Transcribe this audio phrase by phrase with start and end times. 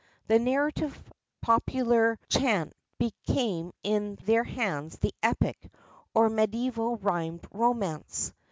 [0.25, 0.99] The narrative
[1.43, 5.69] popular chant became in their hands the Epic,
[6.15, 8.33] or the mediæval rhymed romance.